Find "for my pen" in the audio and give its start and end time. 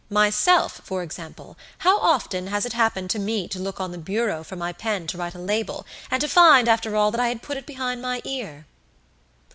4.43-5.05